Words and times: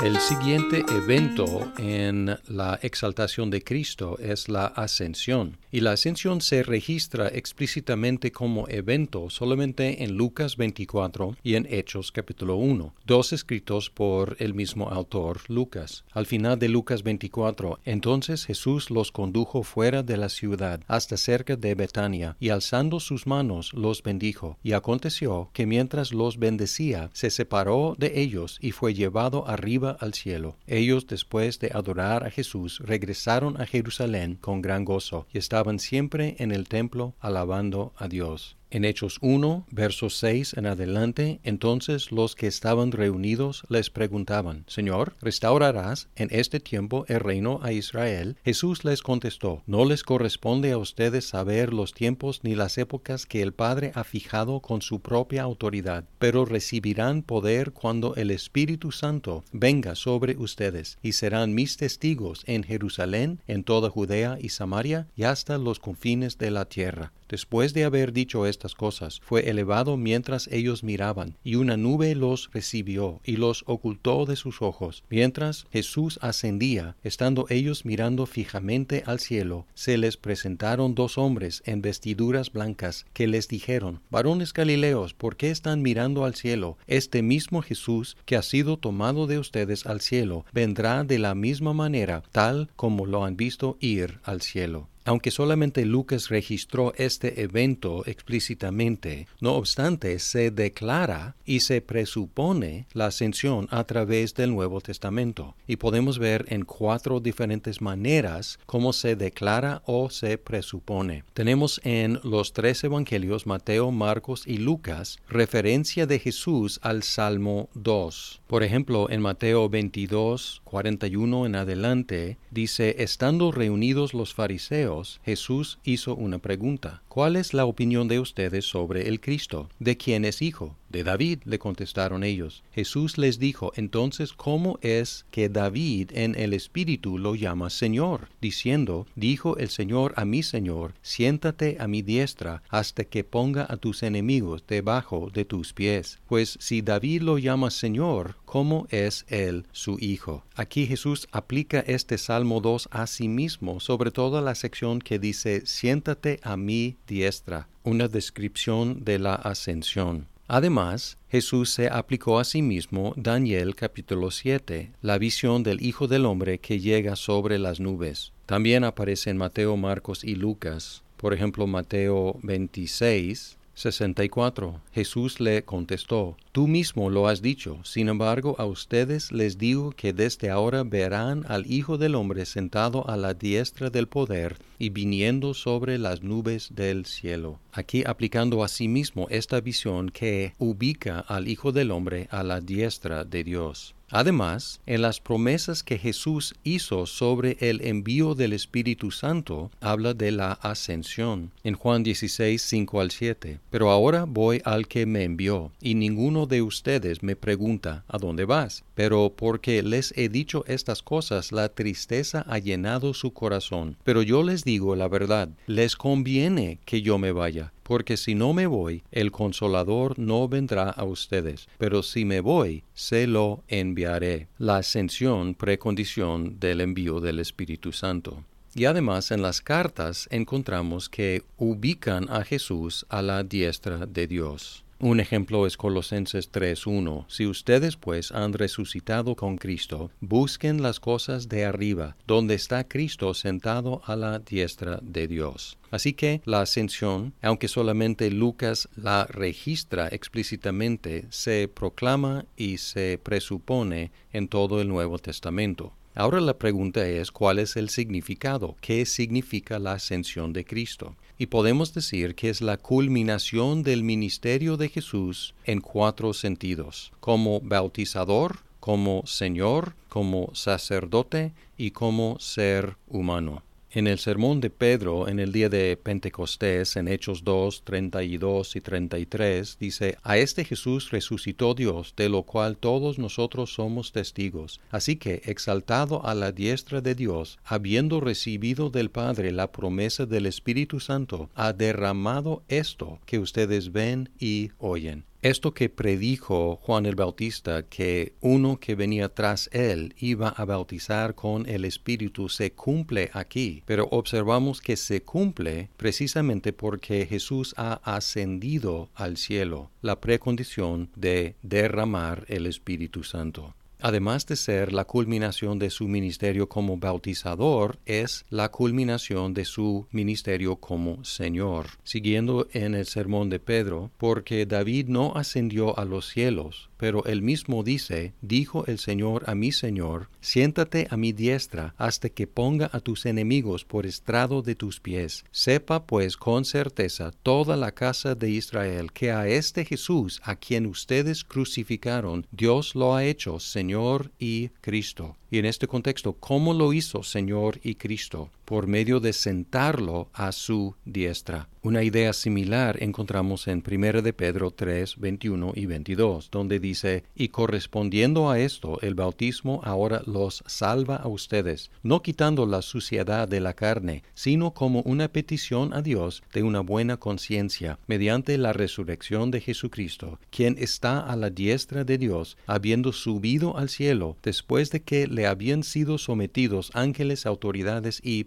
El 0.00 0.16
siguiente 0.20 0.84
evento 0.90 1.72
en 1.76 2.38
la 2.46 2.78
exaltación 2.82 3.50
de 3.50 3.64
Cristo 3.64 4.16
es 4.20 4.48
la 4.48 4.66
ascensión, 4.66 5.56
y 5.72 5.80
la 5.80 5.90
ascensión 5.90 6.40
se 6.40 6.62
registra 6.62 7.26
explícitamente 7.26 8.30
como 8.30 8.68
evento 8.68 9.28
solamente 9.28 10.04
en 10.04 10.16
Lucas 10.16 10.56
24 10.56 11.36
y 11.42 11.56
en 11.56 11.66
Hechos 11.68 12.12
capítulo 12.12 12.54
1, 12.54 12.94
dos 13.06 13.32
escritos 13.32 13.90
por 13.90 14.36
el 14.38 14.54
mismo 14.54 14.88
autor 14.88 15.40
Lucas. 15.48 16.04
Al 16.12 16.26
final 16.26 16.60
de 16.60 16.68
Lucas 16.68 17.02
24, 17.02 17.80
entonces 17.84 18.46
Jesús 18.46 18.90
los 18.90 19.10
condujo 19.10 19.64
fuera 19.64 20.04
de 20.04 20.16
la 20.16 20.28
ciudad 20.28 20.80
hasta 20.86 21.16
cerca 21.16 21.56
de 21.56 21.74
Betania, 21.74 22.36
y 22.38 22.50
alzando 22.50 23.00
sus 23.00 23.26
manos 23.26 23.72
los 23.72 24.04
bendijo. 24.04 24.58
Y 24.62 24.74
aconteció 24.74 25.50
que 25.52 25.66
mientras 25.66 26.12
los 26.12 26.38
bendecía, 26.38 27.10
se 27.14 27.30
separó 27.30 27.96
de 27.98 28.20
ellos 28.20 28.58
y 28.60 28.70
fue 28.70 28.94
llevado 28.94 29.48
arriba 29.48 29.87
al 30.00 30.14
cielo. 30.14 30.56
Ellos, 30.66 31.06
después 31.06 31.58
de 31.58 31.70
adorar 31.72 32.24
a 32.24 32.30
Jesús, 32.30 32.80
regresaron 32.84 33.60
a 33.60 33.66
Jerusalén 33.66 34.36
con 34.36 34.62
gran 34.62 34.84
gozo 34.84 35.26
y 35.32 35.38
estaban 35.38 35.78
siempre 35.78 36.36
en 36.38 36.52
el 36.52 36.68
templo 36.68 37.14
alabando 37.20 37.92
a 37.96 38.08
Dios. 38.08 38.56
En 38.70 38.84
Hechos 38.84 39.16
1, 39.22 39.66
versos 39.70 40.18
6 40.18 40.54
en 40.58 40.66
adelante, 40.66 41.40
entonces 41.42 42.12
los 42.12 42.34
que 42.34 42.46
estaban 42.46 42.92
reunidos 42.92 43.62
les 43.70 43.88
preguntaban, 43.88 44.64
Señor, 44.66 45.16
¿restaurarás 45.22 46.08
en 46.16 46.28
este 46.32 46.60
tiempo 46.60 47.06
el 47.08 47.20
reino 47.20 47.60
a 47.62 47.72
Israel? 47.72 48.36
Jesús 48.44 48.84
les 48.84 49.00
contestó, 49.00 49.62
No 49.66 49.86
les 49.86 50.02
corresponde 50.02 50.72
a 50.72 50.76
ustedes 50.76 51.26
saber 51.26 51.72
los 51.72 51.94
tiempos 51.94 52.40
ni 52.42 52.54
las 52.54 52.76
épocas 52.76 53.24
que 53.24 53.40
el 53.40 53.54
Padre 53.54 53.90
ha 53.94 54.04
fijado 54.04 54.60
con 54.60 54.82
su 54.82 55.00
propia 55.00 55.44
autoridad, 55.44 56.04
pero 56.18 56.44
recibirán 56.44 57.22
poder 57.22 57.72
cuando 57.72 58.16
el 58.16 58.30
Espíritu 58.30 58.92
Santo 58.92 59.44
venga 59.50 59.94
sobre 59.94 60.36
ustedes, 60.36 60.98
y 61.02 61.12
serán 61.12 61.54
mis 61.54 61.78
testigos 61.78 62.42
en 62.46 62.64
Jerusalén, 62.64 63.40
en 63.46 63.64
toda 63.64 63.88
Judea 63.88 64.36
y 64.38 64.50
Samaria, 64.50 65.08
y 65.16 65.22
hasta 65.22 65.56
los 65.56 65.78
confines 65.78 66.36
de 66.36 66.50
la 66.50 66.66
tierra. 66.66 67.12
Después 67.28 67.74
de 67.74 67.84
haber 67.84 68.12
dicho 68.12 68.46
estas 68.46 68.74
cosas, 68.74 69.20
fue 69.22 69.50
elevado 69.50 69.96
mientras 69.96 70.48
ellos 70.48 70.82
miraban, 70.82 71.36
y 71.44 71.56
una 71.56 71.76
nube 71.76 72.14
los 72.14 72.50
recibió 72.52 73.20
y 73.24 73.36
los 73.36 73.64
ocultó 73.66 74.24
de 74.24 74.36
sus 74.36 74.62
ojos. 74.62 75.04
Mientras 75.10 75.66
Jesús 75.70 76.18
ascendía, 76.22 76.96
estando 77.02 77.46
ellos 77.50 77.84
mirando 77.84 78.26
fijamente 78.26 79.02
al 79.06 79.20
cielo, 79.20 79.66
se 79.74 79.98
les 79.98 80.16
presentaron 80.16 80.94
dos 80.94 81.18
hombres 81.18 81.62
en 81.66 81.82
vestiduras 81.82 82.52
blancas, 82.52 83.06
que 83.12 83.26
les 83.26 83.48
dijeron, 83.48 84.00
Varones 84.10 84.52
Galileos, 84.52 85.14
¿por 85.14 85.36
qué 85.36 85.50
están 85.50 85.82
mirando 85.82 86.24
al 86.24 86.34
cielo? 86.34 86.78
Este 86.86 87.22
mismo 87.22 87.62
Jesús, 87.62 88.16
que 88.24 88.36
ha 88.36 88.42
sido 88.42 88.78
tomado 88.78 89.26
de 89.26 89.38
ustedes 89.38 89.86
al 89.86 90.00
cielo, 90.00 90.44
vendrá 90.52 91.04
de 91.04 91.18
la 91.18 91.34
misma 91.34 91.72
manera, 91.74 92.22
tal 92.32 92.70
como 92.76 93.06
lo 93.06 93.24
han 93.24 93.36
visto 93.36 93.76
ir 93.80 94.20
al 94.24 94.40
cielo. 94.42 94.88
Aunque 95.08 95.30
solamente 95.30 95.86
Lucas 95.86 96.28
registró 96.28 96.92
este 96.98 97.40
evento 97.40 98.04
explícitamente, 98.04 99.26
no 99.40 99.54
obstante 99.54 100.18
se 100.18 100.50
declara 100.50 101.34
y 101.46 101.60
se 101.60 101.80
presupone 101.80 102.86
la 102.92 103.06
ascensión 103.06 103.68
a 103.70 103.84
través 103.84 104.34
del 104.34 104.50
Nuevo 104.50 104.82
Testamento, 104.82 105.56
y 105.66 105.76
podemos 105.76 106.18
ver 106.18 106.44
en 106.50 106.66
cuatro 106.66 107.20
diferentes 107.20 107.80
maneras 107.80 108.58
cómo 108.66 108.92
se 108.92 109.16
declara 109.16 109.80
o 109.86 110.10
se 110.10 110.36
presupone. 110.36 111.24
Tenemos 111.32 111.80
en 111.84 112.20
los 112.22 112.52
tres 112.52 112.84
evangelios, 112.84 113.46
Mateo, 113.46 113.90
Marcos 113.90 114.42
y 114.46 114.58
Lucas, 114.58 115.20
referencia 115.26 116.04
de 116.04 116.18
Jesús 116.18 116.80
al 116.82 117.02
Salmo 117.02 117.70
2. 117.72 118.42
Por 118.46 118.62
ejemplo, 118.62 119.08
en 119.08 119.22
Mateo 119.22 119.70
22, 119.70 120.60
41 120.64 121.46
en 121.46 121.56
adelante, 121.56 122.36
dice, 122.50 122.96
estando 122.98 123.52
reunidos 123.52 124.12
los 124.12 124.34
fariseos, 124.34 124.97
Jesús 125.24 125.78
hizo 125.84 126.14
una 126.14 126.38
pregunta. 126.38 127.02
¿Cuál 127.08 127.36
es 127.36 127.54
la 127.54 127.64
opinión 127.64 128.08
de 128.08 128.20
ustedes 128.20 128.64
sobre 128.64 129.08
el 129.08 129.20
Cristo? 129.20 129.68
¿De 129.78 129.96
quién 129.96 130.24
es 130.24 130.42
hijo? 130.42 130.76
De 130.88 131.04
David, 131.04 131.40
le 131.44 131.58
contestaron 131.58 132.24
ellos. 132.24 132.64
Jesús 132.72 133.18
les 133.18 133.38
dijo, 133.38 133.72
entonces, 133.76 134.32
¿cómo 134.32 134.78
es 134.80 135.26
que 135.30 135.48
David 135.48 136.10
en 136.14 136.34
el 136.34 136.54
Espíritu 136.54 137.18
lo 137.18 137.34
llama 137.34 137.68
Señor? 137.68 138.28
Diciendo, 138.40 139.06
dijo 139.14 139.58
el 139.58 139.68
Señor 139.68 140.14
a 140.16 140.24
mi 140.24 140.42
Señor, 140.42 140.94
siéntate 141.02 141.76
a 141.78 141.88
mi 141.88 142.00
diestra 142.00 142.62
hasta 142.70 143.04
que 143.04 143.22
ponga 143.22 143.66
a 143.68 143.76
tus 143.76 144.02
enemigos 144.02 144.64
debajo 144.66 145.30
de 145.32 145.44
tus 145.44 145.74
pies. 145.74 146.18
Pues 146.26 146.56
si 146.60 146.80
David 146.80 147.22
lo 147.22 147.38
llama 147.38 147.70
Señor, 147.70 148.36
¿cómo 148.46 148.86
es 148.90 149.26
él 149.28 149.66
su 149.72 149.98
hijo? 150.00 150.44
Aquí 150.54 150.86
Jesús 150.86 151.28
aplica 151.32 151.80
este 151.80 152.16
Salmo 152.16 152.60
2 152.60 152.88
a 152.90 153.06
sí 153.06 153.28
mismo, 153.28 153.80
sobre 153.80 154.10
todo 154.10 154.40
la 154.40 154.54
sección 154.54 155.00
que 155.00 155.18
dice, 155.18 155.66
siéntate 155.66 156.40
a 156.42 156.56
mi 156.56 156.96
diestra, 157.06 157.68
una 157.84 158.08
descripción 158.08 159.04
de 159.04 159.18
la 159.18 159.34
ascensión. 159.34 160.26
Además, 160.50 161.18
Jesús 161.28 161.68
se 161.68 161.88
aplicó 161.88 162.38
a 162.38 162.44
sí 162.44 162.62
mismo 162.62 163.12
Daniel 163.16 163.76
capítulo 163.76 164.30
7, 164.30 164.92
la 165.02 165.18
visión 165.18 165.62
del 165.62 165.82
Hijo 165.82 166.08
del 166.08 166.24
Hombre 166.24 166.58
que 166.58 166.80
llega 166.80 167.16
sobre 167.16 167.58
las 167.58 167.80
nubes. 167.80 168.32
También 168.46 168.82
aparece 168.84 169.28
en 169.28 169.36
Mateo, 169.36 169.76
Marcos 169.76 170.24
y 170.24 170.36
Lucas. 170.36 171.04
Por 171.18 171.34
ejemplo, 171.34 171.66
Mateo 171.66 172.38
26, 172.42 173.57
64. 173.78 174.80
Jesús 174.92 175.38
le 175.38 175.64
contestó, 175.64 176.36
Tú 176.50 176.66
mismo 176.66 177.10
lo 177.10 177.28
has 177.28 177.42
dicho, 177.42 177.78
sin 177.84 178.08
embargo 178.08 178.56
a 178.58 178.64
ustedes 178.64 179.30
les 179.30 179.56
digo 179.56 179.92
que 179.92 180.12
desde 180.12 180.50
ahora 180.50 180.82
verán 180.82 181.44
al 181.46 181.70
Hijo 181.70 181.96
del 181.96 182.16
Hombre 182.16 182.44
sentado 182.44 183.08
a 183.08 183.16
la 183.16 183.34
diestra 183.34 183.90
del 183.90 184.08
poder 184.08 184.56
y 184.80 184.90
viniendo 184.90 185.54
sobre 185.54 185.98
las 185.98 186.24
nubes 186.24 186.74
del 186.74 187.06
cielo. 187.06 187.60
Aquí 187.72 188.02
aplicando 188.04 188.64
a 188.64 188.68
sí 188.68 188.88
mismo 188.88 189.28
esta 189.30 189.60
visión 189.60 190.08
que 190.08 190.54
ubica 190.58 191.20
al 191.20 191.46
Hijo 191.46 191.70
del 191.70 191.92
Hombre 191.92 192.26
a 192.32 192.42
la 192.42 192.60
diestra 192.60 193.24
de 193.24 193.44
Dios. 193.44 193.94
Además, 194.10 194.80
en 194.86 195.02
las 195.02 195.20
promesas 195.20 195.82
que 195.82 195.98
Jesús 195.98 196.54
hizo 196.64 197.06
sobre 197.06 197.58
el 197.60 197.82
envío 197.82 198.34
del 198.34 198.54
Espíritu 198.54 199.10
Santo, 199.10 199.70
habla 199.80 200.14
de 200.14 200.32
la 200.32 200.52
ascensión. 200.52 201.52
En 201.62 201.74
Juan 201.74 202.02
16, 202.02 202.60
5 202.60 203.00
al 203.00 203.10
7. 203.10 203.60
Pero 203.70 203.90
ahora 203.90 204.24
voy 204.24 204.62
al 204.64 204.88
que 204.88 205.04
me 205.04 205.24
envió, 205.24 205.72
y 205.80 205.94
ninguno 205.94 206.46
de 206.46 206.62
ustedes 206.62 207.22
me 207.22 207.36
pregunta, 207.36 208.04
¿a 208.08 208.18
dónde 208.18 208.44
vas? 208.44 208.84
Pero 208.94 209.34
porque 209.36 209.82
les 209.82 210.16
he 210.16 210.28
dicho 210.28 210.64
estas 210.66 211.02
cosas, 211.02 211.52
la 211.52 211.68
tristeza 211.68 212.44
ha 212.48 212.58
llenado 212.58 213.12
su 213.12 213.32
corazón. 213.32 213.96
Pero 214.04 214.22
yo 214.22 214.42
les 214.42 214.64
digo 214.64 214.96
la 214.96 215.08
verdad, 215.08 215.50
les 215.66 215.96
conviene 215.96 216.78
que 216.84 217.02
yo 217.02 217.18
me 217.18 217.32
vaya 217.32 217.72
porque 217.88 218.18
si 218.18 218.34
no 218.34 218.52
me 218.52 218.66
voy, 218.66 219.02
el 219.10 219.32
consolador 219.32 220.18
no 220.18 220.46
vendrá 220.46 220.90
a 220.90 221.04
ustedes, 221.04 221.66
pero 221.78 222.02
si 222.02 222.26
me 222.26 222.40
voy, 222.40 222.84
se 222.92 223.26
lo 223.26 223.64
enviaré. 223.66 224.48
La 224.58 224.76
ascensión 224.76 225.54
precondición 225.54 226.60
del 226.60 226.82
envío 226.82 227.18
del 227.20 227.38
Espíritu 227.38 227.92
Santo. 227.92 228.44
Y 228.74 228.84
además 228.84 229.30
en 229.30 229.40
las 229.40 229.62
cartas 229.62 230.28
encontramos 230.30 231.08
que 231.08 231.44
ubican 231.56 232.28
a 232.28 232.44
Jesús 232.44 233.06
a 233.08 233.22
la 233.22 233.42
diestra 233.42 234.04
de 234.04 234.26
Dios. 234.26 234.84
Un 235.00 235.20
ejemplo 235.20 235.64
es 235.64 235.76
Colosenses 235.76 236.50
3.1. 236.50 237.24
Si 237.28 237.46
ustedes 237.46 237.96
pues 237.96 238.32
han 238.32 238.52
resucitado 238.52 239.36
con 239.36 239.56
Cristo, 239.56 240.10
busquen 240.20 240.82
las 240.82 240.98
cosas 240.98 241.48
de 241.48 241.64
arriba, 241.64 242.16
donde 242.26 242.56
está 242.56 242.82
Cristo 242.82 243.32
sentado 243.32 244.02
a 244.06 244.16
la 244.16 244.40
diestra 244.40 244.98
de 245.00 245.28
Dios. 245.28 245.78
Así 245.92 246.14
que 246.14 246.42
la 246.44 246.62
ascensión, 246.62 247.32
aunque 247.42 247.68
solamente 247.68 248.28
Lucas 248.32 248.88
la 248.96 249.24
registra 249.26 250.08
explícitamente, 250.08 251.26
se 251.30 251.68
proclama 251.68 252.44
y 252.56 252.78
se 252.78 253.20
presupone 253.22 254.10
en 254.32 254.48
todo 254.48 254.80
el 254.80 254.88
Nuevo 254.88 255.20
Testamento. 255.20 255.92
Ahora 256.18 256.40
la 256.40 256.58
pregunta 256.58 257.06
es 257.06 257.30
cuál 257.30 257.60
es 257.60 257.76
el 257.76 257.90
significado, 257.90 258.74
qué 258.80 259.06
significa 259.06 259.78
la 259.78 259.92
ascensión 259.92 260.52
de 260.52 260.64
Cristo. 260.64 261.14
Y 261.38 261.46
podemos 261.46 261.94
decir 261.94 262.34
que 262.34 262.50
es 262.50 262.60
la 262.60 262.76
culminación 262.76 263.84
del 263.84 264.02
ministerio 264.02 264.76
de 264.76 264.88
Jesús 264.88 265.54
en 265.64 265.80
cuatro 265.80 266.34
sentidos, 266.34 267.12
como 267.20 267.60
bautizador, 267.60 268.58
como 268.80 269.24
Señor, 269.26 269.94
como 270.08 270.50
sacerdote 270.54 271.52
y 271.76 271.92
como 271.92 272.40
ser 272.40 272.96
humano. 273.06 273.62
En 273.90 274.06
el 274.06 274.18
sermón 274.18 274.60
de 274.60 274.68
Pedro 274.68 275.28
en 275.28 275.40
el 275.40 275.50
día 275.50 275.70
de 275.70 275.96
Pentecostés, 275.96 276.96
en 276.96 277.08
Hechos 277.08 277.42
2, 277.42 277.84
32 277.84 278.76
y 278.76 278.80
33, 278.82 279.78
dice, 279.80 280.18
A 280.22 280.36
este 280.36 280.66
Jesús 280.66 281.10
resucitó 281.10 281.72
Dios, 281.72 282.12
de 282.14 282.28
lo 282.28 282.42
cual 282.42 282.76
todos 282.76 283.18
nosotros 283.18 283.72
somos 283.72 284.12
testigos. 284.12 284.78
Así 284.90 285.16
que, 285.16 285.40
exaltado 285.46 286.26
a 286.26 286.34
la 286.34 286.52
diestra 286.52 287.00
de 287.00 287.14
Dios, 287.14 287.58
habiendo 287.64 288.20
recibido 288.20 288.90
del 288.90 289.10
Padre 289.10 289.52
la 289.52 289.72
promesa 289.72 290.26
del 290.26 290.44
Espíritu 290.44 291.00
Santo, 291.00 291.48
ha 291.54 291.72
derramado 291.72 292.64
esto 292.68 293.20
que 293.24 293.38
ustedes 293.38 293.90
ven 293.92 294.28
y 294.38 294.70
oyen. 294.76 295.24
Esto 295.40 295.72
que 295.72 295.88
predijo 295.88 296.80
Juan 296.82 297.06
el 297.06 297.14
Bautista, 297.14 297.84
que 297.84 298.34
uno 298.40 298.80
que 298.80 298.96
venía 298.96 299.28
tras 299.28 299.70
él 299.72 300.12
iba 300.18 300.48
a 300.48 300.64
bautizar 300.64 301.36
con 301.36 301.68
el 301.68 301.84
Espíritu, 301.84 302.48
se 302.48 302.72
cumple 302.72 303.30
aquí, 303.32 303.84
pero 303.86 304.08
observamos 304.10 304.80
que 304.80 304.96
se 304.96 305.22
cumple 305.22 305.90
precisamente 305.96 306.72
porque 306.72 307.24
Jesús 307.24 307.72
ha 307.76 308.00
ascendido 308.02 309.10
al 309.14 309.36
cielo, 309.36 309.92
la 310.02 310.20
precondición 310.20 311.08
de 311.14 311.54
derramar 311.62 312.44
el 312.48 312.66
Espíritu 312.66 313.22
Santo. 313.22 313.76
Además 314.00 314.46
de 314.46 314.56
ser 314.56 314.92
la 314.92 315.04
culminación 315.04 315.78
de 315.78 315.90
su 315.90 316.06
ministerio 316.06 316.68
como 316.68 316.96
bautizador, 316.98 317.98
es 318.06 318.44
la 318.48 318.70
culminación 318.70 319.54
de 319.54 319.64
su 319.64 320.06
ministerio 320.12 320.76
como 320.76 321.24
Señor. 321.24 321.86
Siguiendo 322.04 322.68
en 322.72 322.94
el 322.94 323.06
sermón 323.06 323.50
de 323.50 323.58
Pedro, 323.58 324.10
porque 324.16 324.66
David 324.66 325.08
no 325.08 325.32
ascendió 325.34 325.98
a 325.98 326.04
los 326.04 326.28
cielos, 326.28 326.87
pero 326.98 327.24
él 327.24 327.40
mismo 327.40 327.82
dice, 327.82 328.34
dijo 328.42 328.84
el 328.86 328.98
Señor 328.98 329.44
a 329.46 329.54
mi 329.54 329.72
Señor, 329.72 330.28
siéntate 330.40 331.06
a 331.10 331.16
mi 331.16 331.32
diestra 331.32 331.94
hasta 331.96 332.28
que 332.28 332.46
ponga 332.46 332.90
a 332.92 333.00
tus 333.00 333.24
enemigos 333.24 333.84
por 333.84 334.04
estrado 334.04 334.60
de 334.60 334.74
tus 334.74 335.00
pies. 335.00 335.44
Sepa 335.50 336.04
pues 336.04 336.36
con 336.36 336.64
certeza 336.64 337.30
toda 337.42 337.76
la 337.76 337.92
casa 337.92 338.34
de 338.34 338.50
Israel 338.50 339.12
que 339.12 339.30
a 339.30 339.48
este 339.48 339.84
Jesús 339.84 340.40
a 340.44 340.56
quien 340.56 340.86
ustedes 340.86 341.44
crucificaron, 341.44 342.46
Dios 342.50 342.94
lo 342.94 343.14
ha 343.14 343.24
hecho 343.24 343.60
Señor 343.60 344.30
y 344.38 344.68
Cristo. 344.80 345.36
Y 345.50 345.58
en 345.58 345.64
este 345.64 345.86
contexto, 345.86 346.34
¿cómo 346.34 346.74
lo 346.74 346.92
hizo 346.92 347.22
Señor 347.22 347.80
y 347.82 347.94
Cristo? 347.94 348.50
Por 348.68 348.86
medio 348.86 349.18
de 349.18 349.32
sentarlo 349.32 350.28
a 350.34 350.52
su 350.52 350.94
diestra. 351.06 351.70
Una 351.80 352.02
idea 352.02 352.34
similar 352.34 353.02
encontramos 353.02 353.66
en 353.66 353.82
1 353.88 354.20
de 354.20 354.32
Pedro 354.34 354.72
3, 354.72 355.16
21 355.16 355.72
y 355.74 355.86
22, 355.86 356.50
donde 356.50 356.80
dice, 356.80 357.24
y 357.34 357.48
correspondiendo 357.48 358.50
a 358.50 358.58
esto, 358.58 359.00
el 359.00 359.14
bautismo 359.14 359.80
ahora 359.84 360.20
los 360.26 360.62
salva 360.66 361.16
a 361.16 361.28
ustedes, 361.28 361.90
no 362.02 362.20
quitando 362.20 362.66
la 362.66 362.82
suciedad 362.82 363.48
de 363.48 363.60
la 363.60 363.72
carne, 363.72 364.22
sino 364.34 364.74
como 364.74 365.00
una 365.02 365.28
petición 365.28 365.94
a 365.94 366.02
Dios 366.02 366.42
de 366.52 366.62
una 366.62 366.80
buena 366.80 367.16
conciencia, 367.16 367.98
mediante 368.06 368.58
la 368.58 368.74
resurrección 368.74 369.50
de 369.50 369.62
Jesucristo, 369.62 370.40
quien 370.50 370.76
está 370.78 371.20
a 371.20 371.36
la 371.36 371.48
diestra 371.48 372.04
de 372.04 372.18
Dios, 372.18 372.58
habiendo 372.66 373.12
subido 373.12 373.78
al 373.78 373.88
cielo, 373.88 374.36
después 374.42 374.90
de 374.90 375.00
que 375.00 375.26
le 375.26 375.46
habían 375.46 375.84
sido 375.84 376.18
sometidos 376.18 376.90
ángeles, 376.92 377.46
autoridades 377.46 378.20
y 378.22 378.44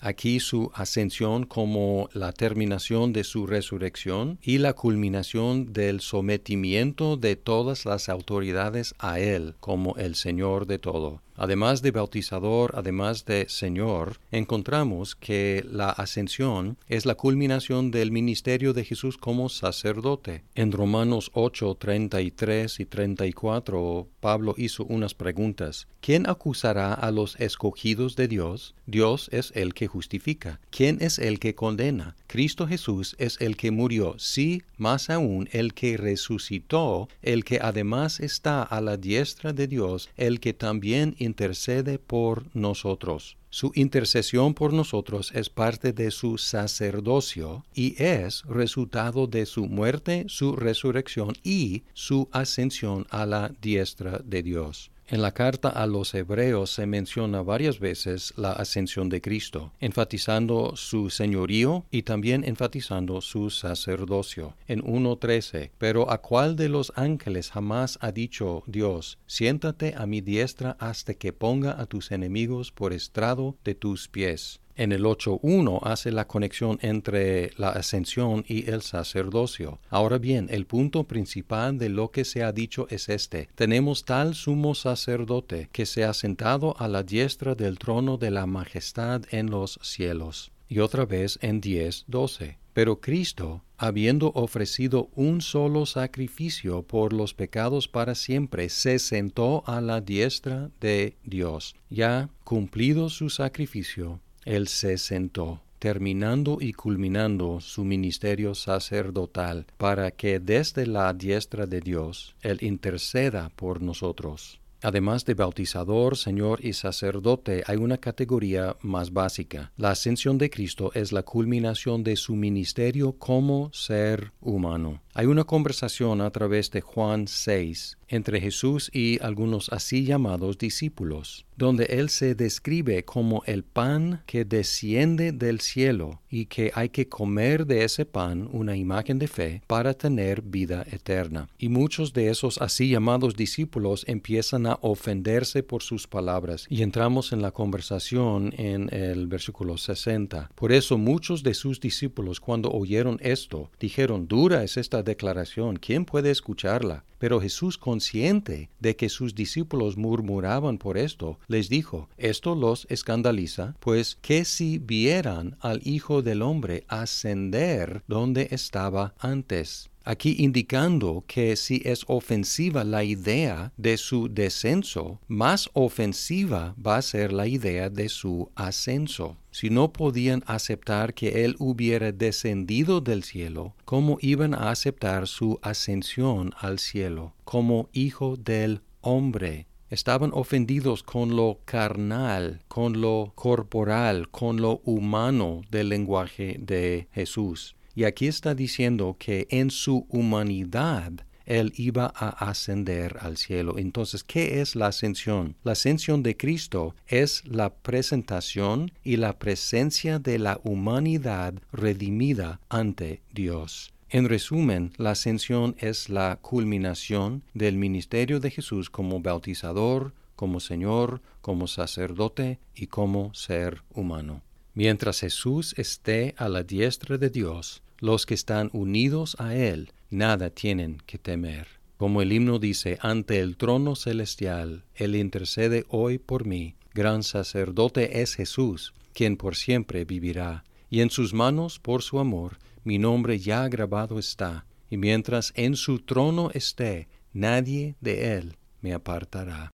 Aquí 0.00 0.40
su 0.40 0.70
ascensión 0.74 1.46
como 1.46 2.08
la 2.12 2.32
terminación 2.32 3.12
de 3.12 3.24
su 3.24 3.46
resurrección 3.46 4.38
y 4.42 4.58
la 4.58 4.74
culminación 4.74 5.72
del 5.72 6.00
sometimiento 6.00 7.16
de 7.16 7.36
todas 7.36 7.84
las 7.86 8.08
autoridades 8.08 8.94
a 8.98 9.20
Él 9.20 9.54
como 9.60 9.96
el 9.96 10.14
Señor 10.14 10.66
de 10.66 10.78
todo. 10.78 11.22
Además 11.36 11.82
de 11.82 11.90
bautizador, 11.90 12.72
además 12.74 13.24
de 13.24 13.46
Señor, 13.48 14.18
encontramos 14.30 15.14
que 15.14 15.64
la 15.70 15.90
ascensión 15.90 16.78
es 16.88 17.06
la 17.06 17.14
culminación 17.14 17.90
del 17.90 18.10
ministerio 18.10 18.72
de 18.72 18.84
Jesús 18.84 19.18
como 19.18 19.48
sacerdote. 19.48 20.44
En 20.54 20.72
Romanos 20.72 21.30
8, 21.34 21.76
33 21.78 22.80
y 22.80 22.86
34, 22.86 24.08
Pablo 24.20 24.54
hizo 24.56 24.84
unas 24.84 25.14
preguntas. 25.14 25.88
¿Quién 26.00 26.28
acusará 26.28 26.94
a 26.94 27.10
los 27.10 27.34
escogidos 27.40 28.16
de 28.16 28.28
Dios? 28.28 28.74
Dios 28.86 29.28
es 29.32 29.52
el 29.56 29.74
que 29.74 29.88
justifica. 29.88 30.60
¿Quién 30.70 30.98
es 31.00 31.18
el 31.18 31.40
que 31.40 31.54
condena? 31.54 32.14
Cristo 32.28 32.66
Jesús 32.66 33.16
es 33.18 33.40
el 33.40 33.56
que 33.56 33.70
murió, 33.70 34.14
sí, 34.18 34.62
más 34.76 35.10
aún 35.10 35.48
el 35.52 35.74
que 35.74 35.96
resucitó, 35.96 37.08
el 37.22 37.44
que 37.44 37.58
además 37.60 38.20
está 38.20 38.62
a 38.62 38.80
la 38.80 38.96
diestra 38.96 39.52
de 39.52 39.66
Dios, 39.66 40.08
el 40.16 40.38
que 40.38 40.52
también 40.52 41.16
intercede 41.26 41.98
por 41.98 42.44
nosotros. 42.54 43.36
Su 43.50 43.72
intercesión 43.74 44.54
por 44.54 44.72
nosotros 44.72 45.32
es 45.34 45.50
parte 45.50 45.92
de 45.92 46.10
su 46.10 46.38
sacerdocio 46.38 47.64
y 47.74 47.94
es 48.02 48.42
resultado 48.44 49.26
de 49.26 49.46
su 49.46 49.66
muerte, 49.66 50.24
su 50.28 50.56
resurrección 50.56 51.34
y 51.42 51.84
su 51.92 52.28
ascensión 52.32 53.06
a 53.10 53.26
la 53.26 53.52
diestra 53.60 54.20
de 54.24 54.42
Dios. 54.42 54.90
En 55.08 55.22
la 55.22 55.30
carta 55.30 55.68
a 55.68 55.86
los 55.86 56.12
hebreos 56.14 56.70
se 56.70 56.84
menciona 56.84 57.40
varias 57.40 57.78
veces 57.78 58.34
la 58.36 58.50
ascensión 58.50 59.08
de 59.08 59.20
Cristo, 59.20 59.72
enfatizando 59.78 60.74
su 60.74 61.10
señorío 61.10 61.86
y 61.92 62.02
también 62.02 62.42
enfatizando 62.42 63.20
su 63.20 63.50
sacerdocio. 63.50 64.56
En 64.66 64.82
1.13, 64.82 65.70
pero 65.78 66.10
¿a 66.10 66.20
cuál 66.20 66.56
de 66.56 66.68
los 66.68 66.92
ángeles 66.96 67.52
jamás 67.52 67.98
ha 68.00 68.10
dicho 68.10 68.64
Dios, 68.66 69.18
siéntate 69.28 69.94
a 69.96 70.06
mi 70.06 70.22
diestra 70.22 70.76
hasta 70.80 71.14
que 71.14 71.32
ponga 71.32 71.80
a 71.80 71.86
tus 71.86 72.10
enemigos 72.10 72.72
por 72.72 72.92
estrado 72.92 73.56
de 73.62 73.76
tus 73.76 74.08
pies? 74.08 74.60
En 74.76 74.92
el 74.92 75.04
8.1 75.04 75.80
hace 75.84 76.12
la 76.12 76.26
conexión 76.26 76.78
entre 76.82 77.52
la 77.56 77.70
ascensión 77.70 78.44
y 78.46 78.70
el 78.70 78.82
sacerdocio. 78.82 79.78
Ahora 79.88 80.18
bien, 80.18 80.48
el 80.50 80.66
punto 80.66 81.04
principal 81.04 81.78
de 81.78 81.88
lo 81.88 82.10
que 82.10 82.26
se 82.26 82.42
ha 82.42 82.52
dicho 82.52 82.86
es 82.90 83.08
este. 83.08 83.48
Tenemos 83.54 84.04
tal 84.04 84.34
sumo 84.34 84.74
sacerdote 84.74 85.70
que 85.72 85.86
se 85.86 86.04
ha 86.04 86.12
sentado 86.12 86.76
a 86.78 86.88
la 86.88 87.02
diestra 87.02 87.54
del 87.54 87.78
trono 87.78 88.18
de 88.18 88.30
la 88.30 88.44
majestad 88.44 89.22
en 89.30 89.50
los 89.50 89.78
cielos. 89.82 90.52
Y 90.68 90.80
otra 90.80 91.06
vez 91.06 91.38
en 91.40 91.62
10.12. 91.62 92.56
Pero 92.76 93.00
Cristo, 93.00 93.62
habiendo 93.78 94.32
ofrecido 94.34 95.08
un 95.14 95.40
solo 95.40 95.86
sacrificio 95.86 96.82
por 96.82 97.14
los 97.14 97.32
pecados 97.32 97.88
para 97.88 98.14
siempre, 98.14 98.68
se 98.68 98.98
sentó 98.98 99.64
a 99.66 99.80
la 99.80 100.02
diestra 100.02 100.70
de 100.78 101.16
Dios. 101.24 101.74
Ya 101.88 102.28
cumplido 102.44 103.08
su 103.08 103.30
sacrificio, 103.30 104.20
él 104.46 104.68
se 104.68 104.96
sentó, 104.96 105.60
terminando 105.80 106.58
y 106.60 106.72
culminando 106.72 107.60
su 107.60 107.84
ministerio 107.84 108.54
sacerdotal, 108.54 109.66
para 109.76 110.12
que 110.12 110.38
desde 110.38 110.86
la 110.86 111.12
diestra 111.12 111.66
de 111.66 111.80
Dios 111.80 112.36
Él 112.42 112.58
interceda 112.62 113.50
por 113.56 113.82
nosotros. 113.82 114.60
Además 114.82 115.24
de 115.24 115.34
bautizador, 115.34 116.16
Señor 116.16 116.64
y 116.64 116.72
sacerdote, 116.72 117.62
hay 117.66 117.76
una 117.76 117.98
categoría 117.98 118.76
más 118.82 119.12
básica. 119.12 119.72
La 119.76 119.90
ascensión 119.90 120.38
de 120.38 120.50
Cristo 120.50 120.90
es 120.94 121.12
la 121.12 121.22
culminación 121.22 122.04
de 122.04 122.16
su 122.16 122.36
ministerio 122.36 123.12
como 123.12 123.70
ser 123.72 124.32
humano. 124.40 125.02
Hay 125.14 125.26
una 125.26 125.44
conversación 125.44 126.20
a 126.20 126.30
través 126.30 126.70
de 126.70 126.82
Juan 126.82 127.26
6 127.26 127.96
entre 128.08 128.38
Jesús 128.38 128.90
y 128.92 129.18
algunos 129.22 129.70
así 129.70 130.04
llamados 130.04 130.58
discípulos, 130.58 131.46
donde 131.56 131.84
Él 131.86 132.10
se 132.10 132.34
describe 132.34 133.04
como 133.04 133.42
el 133.46 133.64
pan 133.64 134.22
que 134.26 134.44
desciende 134.44 135.32
del 135.32 135.60
cielo 135.60 136.20
y 136.28 136.46
que 136.46 136.70
hay 136.74 136.90
que 136.90 137.08
comer 137.08 137.66
de 137.66 137.84
ese 137.84 138.04
pan 138.04 138.48
una 138.52 138.76
imagen 138.76 139.18
de 139.18 139.26
fe 139.26 139.62
para 139.66 139.94
tener 139.94 140.42
vida 140.42 140.84
eterna. 140.90 141.48
Y 141.58 141.70
muchos 141.70 142.12
de 142.12 142.28
esos 142.28 142.58
así 142.58 142.90
llamados 142.90 143.36
discípulos 143.36 144.04
empiezan 144.06 144.65
a 144.66 144.78
ofenderse 144.82 145.62
por 145.62 145.82
sus 145.82 146.06
palabras 146.06 146.66
y 146.68 146.82
entramos 146.82 147.32
en 147.32 147.42
la 147.42 147.52
conversación 147.52 148.52
en 148.56 148.92
el 148.92 149.26
versículo 149.26 149.78
60. 149.78 150.50
Por 150.54 150.72
eso 150.72 150.98
muchos 150.98 151.42
de 151.42 151.54
sus 151.54 151.80
discípulos 151.80 152.40
cuando 152.40 152.70
oyeron 152.70 153.18
esto 153.20 153.70
dijeron, 153.80 154.28
dura 154.28 154.62
es 154.64 154.76
esta 154.76 155.02
declaración, 155.02 155.76
¿quién 155.76 156.04
puede 156.04 156.30
escucharla? 156.30 157.04
Pero 157.18 157.40
Jesús, 157.40 157.78
consciente 157.78 158.68
de 158.78 158.96
que 158.96 159.08
sus 159.08 159.34
discípulos 159.34 159.96
murmuraban 159.96 160.78
por 160.78 160.98
esto, 160.98 161.38
les 161.48 161.68
dijo, 161.68 162.08
esto 162.18 162.54
los 162.54 162.86
escandaliza, 162.90 163.74
pues 163.80 164.18
que 164.20 164.44
si 164.44 164.78
vieran 164.78 165.56
al 165.60 165.80
Hijo 165.84 166.22
del 166.22 166.42
Hombre 166.42 166.84
ascender 166.88 168.02
donde 168.06 168.48
estaba 168.50 169.14
antes 169.18 169.90
aquí 170.06 170.36
indicando 170.38 171.24
que 171.26 171.56
si 171.56 171.82
es 171.84 172.04
ofensiva 172.06 172.84
la 172.84 173.04
idea 173.04 173.72
de 173.76 173.98
su 173.98 174.28
descenso, 174.28 175.20
más 175.26 175.68
ofensiva 175.74 176.74
va 176.84 176.96
a 176.96 177.02
ser 177.02 177.32
la 177.32 177.46
idea 177.46 177.90
de 177.90 178.08
su 178.08 178.50
ascenso. 178.54 179.36
Si 179.50 179.68
no 179.68 179.92
podían 179.92 180.44
aceptar 180.46 181.12
que 181.12 181.44
Él 181.44 181.56
hubiera 181.58 182.12
descendido 182.12 183.00
del 183.00 183.24
cielo, 183.24 183.74
¿cómo 183.84 184.16
iban 184.20 184.54
a 184.54 184.70
aceptar 184.70 185.26
su 185.26 185.58
ascensión 185.60 186.54
al 186.58 186.78
cielo 186.78 187.34
como 187.44 187.88
hijo 187.92 188.36
del 188.36 188.80
hombre? 189.00 189.66
estaban 189.90 190.30
ofendidos 190.34 191.02
con 191.02 191.36
lo 191.36 191.60
carnal, 191.64 192.62
con 192.68 193.00
lo 193.00 193.32
corporal, 193.34 194.28
con 194.30 194.60
lo 194.60 194.80
humano 194.84 195.62
del 195.70 195.90
lenguaje 195.90 196.56
de 196.58 197.08
Jesús. 197.12 197.75
Y 197.96 198.04
aquí 198.04 198.28
está 198.28 198.54
diciendo 198.54 199.16
que 199.18 199.48
en 199.50 199.70
su 199.70 200.06
humanidad 200.10 201.12
él 201.46 201.72
iba 201.76 202.12
a 202.14 202.28
ascender 202.50 203.16
al 203.20 203.38
cielo. 203.38 203.78
Entonces, 203.78 204.22
¿qué 204.22 204.60
es 204.60 204.76
la 204.76 204.88
ascensión? 204.88 205.56
La 205.64 205.72
ascensión 205.72 206.22
de 206.22 206.36
Cristo 206.36 206.94
es 207.06 207.42
la 207.46 207.72
presentación 207.72 208.92
y 209.02 209.16
la 209.16 209.38
presencia 209.38 210.18
de 210.18 210.38
la 210.38 210.60
humanidad 210.62 211.54
redimida 211.72 212.60
ante 212.68 213.22
Dios. 213.32 213.94
En 214.10 214.28
resumen, 214.28 214.92
la 214.98 215.12
ascensión 215.12 215.74
es 215.78 216.10
la 216.10 216.38
culminación 216.42 217.44
del 217.54 217.76
ministerio 217.76 218.40
de 218.40 218.50
Jesús 218.50 218.90
como 218.90 219.20
bautizador, 219.20 220.12
como 220.34 220.60
Señor, 220.60 221.22
como 221.40 221.66
sacerdote 221.66 222.58
y 222.74 222.88
como 222.88 223.32
ser 223.32 223.82
humano. 223.94 224.42
Mientras 224.74 225.20
Jesús 225.20 225.74
esté 225.78 226.34
a 226.36 226.50
la 226.50 226.62
diestra 226.62 227.16
de 227.16 227.30
Dios, 227.30 227.82
los 227.98 228.26
que 228.26 228.34
están 228.34 228.70
unidos 228.72 229.36
a 229.38 229.54
Él 229.54 229.92
nada 230.10 230.50
tienen 230.50 230.98
que 231.06 231.18
temer. 231.18 231.68
Como 231.96 232.20
el 232.20 232.32
himno 232.32 232.58
dice, 232.58 232.98
ante 233.00 233.40
el 233.40 233.56
trono 233.56 233.96
celestial, 233.96 234.84
Él 234.94 235.16
intercede 235.16 235.84
hoy 235.88 236.18
por 236.18 236.44
mí. 236.44 236.76
Gran 236.92 237.22
sacerdote 237.22 238.20
es 238.22 238.34
Jesús, 238.34 238.94
quien 239.12 239.36
por 239.36 239.56
siempre 239.56 240.04
vivirá, 240.04 240.64
y 240.90 241.00
en 241.00 241.10
sus 241.10 241.32
manos, 241.32 241.78
por 241.78 242.02
su 242.02 242.18
amor, 242.18 242.58
mi 242.84 242.98
nombre 242.98 243.38
ya 243.38 243.66
grabado 243.68 244.18
está, 244.18 244.66
y 244.90 244.96
mientras 244.96 245.52
en 245.56 245.74
su 245.74 245.98
trono 246.00 246.50
esté, 246.52 247.08
nadie 247.32 247.96
de 248.00 248.36
él 248.36 248.56
me 248.80 248.92
apartará. 248.92 249.72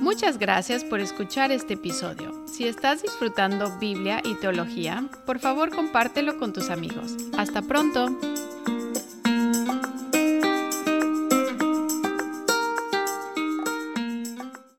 Muchas 0.00 0.38
gracias 0.38 0.84
por 0.84 1.00
escuchar 1.00 1.50
este 1.50 1.74
episodio. 1.74 2.43
Si 2.54 2.68
estás 2.68 3.02
disfrutando 3.02 3.76
Biblia 3.80 4.22
y 4.24 4.36
teología, 4.36 5.08
por 5.26 5.40
favor 5.40 5.74
compártelo 5.74 6.38
con 6.38 6.52
tus 6.52 6.70
amigos. 6.70 7.16
Hasta 7.36 7.62
pronto. 7.62 8.16